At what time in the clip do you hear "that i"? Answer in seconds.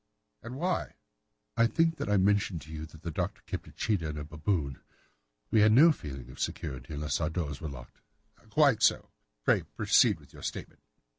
1.97-2.17